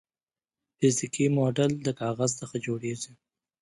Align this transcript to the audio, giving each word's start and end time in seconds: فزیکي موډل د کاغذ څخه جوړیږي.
فزیکي 0.79 1.25
موډل 1.35 1.71
د 1.85 1.87
کاغذ 1.99 2.31
څخه 2.41 2.55
جوړیږي. 2.65 3.13